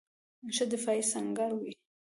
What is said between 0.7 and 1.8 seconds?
دفاعي سنګر وي.